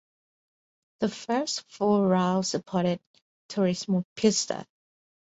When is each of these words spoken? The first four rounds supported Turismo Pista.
The 1.01 1.09
first 1.09 1.61
four 1.69 2.07
rounds 2.07 2.47
supported 2.47 2.99
Turismo 3.49 4.03
Pista. 4.15 4.65